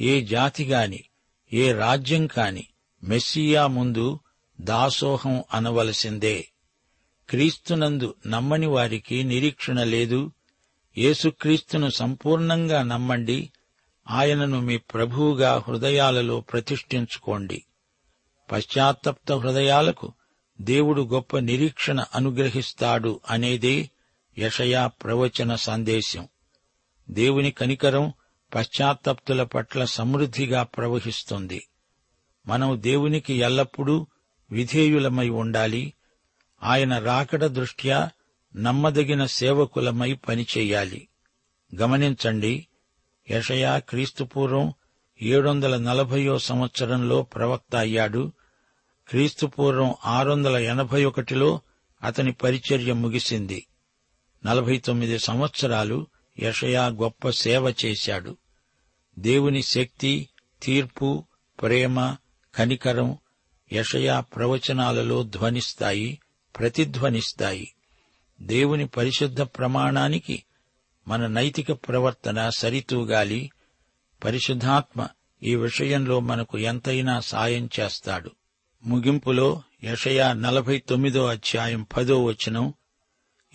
ఏ 0.00 0.20
జాతి 0.20 0.64
గాని 0.64 1.04
ఏ 1.52 1.72
రాజ్యం 1.72 2.26
కాని 2.26 2.66
మెస్సియా 3.02 3.66
ముందు 3.66 4.20
దాసోహం 4.60 5.44
అనవలసిందే. 5.54 6.48
క్రీస్తునందు 7.30 8.14
నమ్మని 8.26 8.66
వారికి 8.66 9.22
నిరీక్షణ 9.22 9.82
లేదు. 9.82 10.32
యేసుక్రీస్తును 10.98 11.90
సంపూర్ణంగా 11.90 12.82
నమ్మండి. 12.82 13.52
ఆయనను 14.10 14.60
మీ 14.60 14.76
ప్రభువుగా 14.76 15.64
హృదయాలలో 15.68 16.40
ప్రతిష్ఠించుకోండి. 16.40 17.64
పశ్చాత్తప్త 18.52 19.32
హృదయాలకు 19.32 20.12
దేవుడు 20.60 21.02
గొప్ప 21.02 21.38
నిరీక్షణ 21.38 22.04
అనుగ్రహిస్తాడు 22.14 23.20
అనేదే 23.30 23.90
యషయా 24.38 24.86
ప్రవచన 24.86 25.54
సందేశం. 25.54 26.28
దేవుని 27.10 27.50
కనికరం 27.50 28.12
పశ్చాత్తప్తుల 28.54 29.42
పట్ల 29.42 29.84
సమృద్ధిగా 29.84 30.62
ప్రవహిస్తుంది. 30.62 31.68
మనం 32.46 32.82
దేవునికి 32.82 33.34
ఎల్లప్పుడూ 33.34 34.06
విధేయులమై 34.52 35.28
ఉండాలి. 35.28 35.92
ఆయన 36.62 36.98
రాకడ 36.98 37.46
దృష్ట్యా 37.46 38.10
నమ్మదగిన 38.56 39.26
సేవకులమై 39.26 40.12
పనిచేయాలి. 40.12 41.08
గమనించండి 41.76 42.66
యషయా 43.30 43.78
క్రీస్తుపూర్వం 43.78 44.72
ఏడు 45.22 45.48
వందల 45.48 45.76
నలభయో 45.76 46.38
సంవత్సరంలో 46.38 47.22
ప్రవక్త 47.22 47.76
అయ్యాడు. 47.76 48.32
క్రీస్తుపూర్వం 49.08 49.94
ఆరు 50.04 50.30
వందల 50.30 50.56
ఎనభై 50.56 51.04
ఒకటిలో 51.04 51.60
అతని 52.02 52.32
పరిచర్య 52.32 52.92
ముగిసింది. 52.92 53.66
నలభై 54.46 54.78
తొమ్మిది 54.78 55.18
సంవత్సరాలు 55.18 56.06
యషయా 56.38 56.86
గొప్ప 56.86 57.30
సేవ 57.30 57.74
చేశాడు. 57.84 58.36
దేవుని 59.18 59.62
శక్తి 59.62 60.28
తీర్పు 60.62 61.24
ప్రేమ 61.62 62.16
కనికరం 62.54 63.18
యషయా 63.72 64.20
ప్రవచనాలలో 64.20 65.22
ధ్వనిస్తాయి 65.22 66.18
ప్రతిధ్వనిస్తాయి. 66.58 67.74
దేవుని 68.42 68.86
పరిశుద్ధ 68.86 69.40
ప్రమాణానికి 69.40 70.42
మన 71.08 71.26
నైతిక 71.26 71.72
ప్రవర్తన 71.72 72.50
సరితూగాలి. 72.50 73.50
పరిశుద్ధాత్మ 74.24 75.08
ఈ 75.42 75.54
విషయంలో 75.54 76.20
మనకు 76.20 76.58
ఎంతైనా 76.58 77.20
సాయం 77.20 77.68
చేస్తాడు. 77.80 78.30
ముగింపులో 78.84 79.62
యషయా 79.84 80.32
నలభై 80.32 80.78
తొమ్మిదో 80.78 81.26
అధ్యాయం 81.26 81.86
పదో 81.96 82.24
వచనం. 82.24 82.74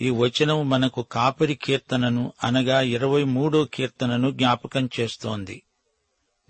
ఈ 0.01 0.09
వచనం 0.09 0.69
మనకు 0.69 1.01
కాపరి 1.01 1.55
కీర్తనను 1.55 2.33
అనగా 2.43 2.81
ఇరవై 2.81 3.23
మూడో 3.23 3.65
కీర్తనను 3.65 4.31
జ్ఞాపకం 4.31 4.89
చేస్తోంది. 4.99 5.61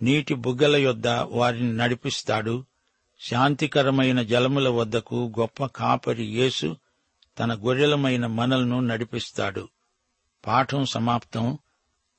నీటి 0.02 0.34
బుగ్గల 0.34 0.76
యొద్ద 0.76 1.08
వారిని 1.08 1.78
నడిపిస్తాడు. 1.78 2.66
శాంతికరమైన 3.20 4.22
జలముల 4.22 4.70
వద్దకు 4.70 5.32
గొప్ప 5.40 5.66
కాపరి 5.66 6.24
యేసు 6.24 6.76
తన 7.40 7.54
గొర్రెలమైన 7.54 8.26
మనలను 8.26 8.80
నడిపిస్తాడు. 8.80 9.68
పాఠం 10.48 10.86
సమాప్తం. 10.86 11.58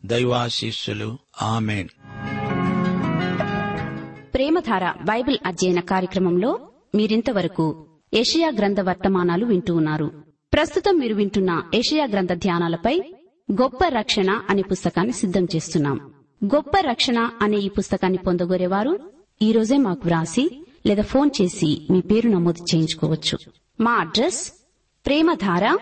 దైవాశీస్సులు. 0.04 1.18
ఆమెన్. 1.42 1.88
ప్రేమధార 4.34 4.92
బైబిల్ 4.92 5.38
అధ్యయన 5.46 5.80
కార్యక్రమంలో 5.80 6.68
మీరింతవరకు 6.94 7.86
ఏషియా 8.14 8.52
గ్రంథ 8.58 8.80
వర్తమానాలు 8.80 9.44
వింటూ 9.44 9.74
ఉన్నారు. 9.74 10.24
ప్రస్తుతం 10.52 10.98
మీరు 10.98 11.14
వింటున్న 11.14 11.62
ఏషియా 11.74 12.06
గ్రంథ 12.06 12.32
ధ్యానాలపై 12.32 13.02
గొప్ప 13.52 13.78
రక్షణ 13.88 14.40
అనే 14.50 14.62
పుస్తకాన్ని 14.62 15.12
సిద్ధం 15.12 15.44
చేస్తున్నాం. 15.44 16.14
గొప్ప 16.44 16.70
రక్షణ 16.80 17.30
అనే 17.42 17.56
ఈ 17.56 17.68
పుస్తకాన్ని 17.68 18.18
పొందగోరేవారు 18.18 19.12
ఈ 19.42 19.52
రోజే 19.52 19.76
మాకు 19.76 20.00
వ్రాసి 20.04 20.65
లేదా 20.86 21.02
ఫోన్ 21.02 21.30
చేసి 21.42 21.86
మీ 21.90 22.00
పేరు 22.00 22.28
నమోదు 22.28 22.64
చేయించుకోవచ్చు. 22.74 23.38
మా 23.80 23.92
address 23.92 24.52
Premadhara 25.06 25.76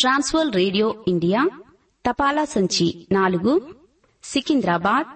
Trans World 0.00 0.54
Radio 0.54 0.94
India 1.08 1.48
తపాలా 2.06 2.44
సంచి 2.44 3.06
నాలుగు 3.12 3.74
సికింద్రాబాద్ 4.24 5.06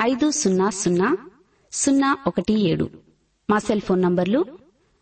ఐదు 0.00 0.30
సున్నా 0.30 0.70
సున్నా 0.70 1.16
సున్నా 1.72 2.16
ఒకటి 2.26 2.70
ఏడు. 2.70 2.90
మా 3.50 3.58
సెల్ 3.58 3.80
ఫోన్ 3.80 4.02
నంబర్లు 4.02 4.46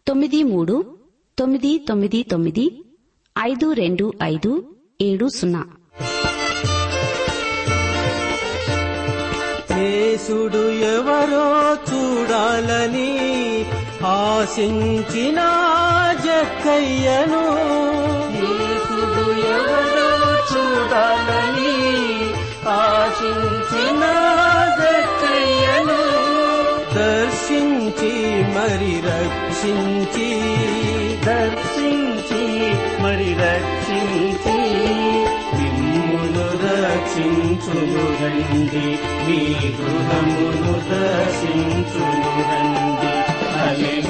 తొమ్మిది 0.06 0.42
మూడు 0.42 0.98
తొమ్మిది 1.38 1.78
తొమ్మిది 1.78 2.22
తొమ్మిది 2.22 2.84
ఐదు 3.38 3.72
రెండు 3.72 4.12
ఐదు 4.22 4.74
ఏడు 5.00 5.28
సున్నా. 5.28 5.66
ఎవరో 10.96 11.74
చూడాలని 11.74 13.10
ఆశించిన 14.04 15.36
జక్కయ్యను. 16.24 17.44
యేసుడు 18.34 19.30
ఎవరో 19.40 20.36
చూడాలని 20.36 21.74
ఆశించిన 22.68 24.00
జక్కయ్యను. 24.82 26.16
దర్శించి 26.94 28.12
మరి 28.42 29.00
రక్షించి. 29.00 30.40
దర్శించి 31.24 32.46
మరి 33.02 33.34
రక్షించి. 33.34 34.58
మిమ్మును 35.56 36.46
రక్షించును 36.64 38.24
రండి. 38.24 38.98
మీ 39.26 39.54
గృహమును 39.68 40.72
దర్శించును 40.72 42.52
రండి. 42.52 43.25
Hallelujah. 43.66 44.06